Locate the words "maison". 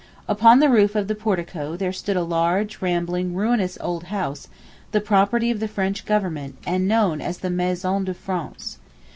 7.51-8.05